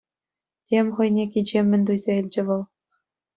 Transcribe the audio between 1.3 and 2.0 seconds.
кичеммӗн